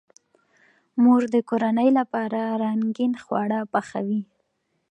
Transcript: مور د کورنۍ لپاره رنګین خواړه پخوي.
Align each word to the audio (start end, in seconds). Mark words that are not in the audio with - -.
مور 1.01 1.21
د 1.33 1.35
کورنۍ 1.49 1.89
لپاره 1.99 2.41
رنګین 2.63 3.13
خواړه 3.23 3.59
پخوي. 3.73 4.21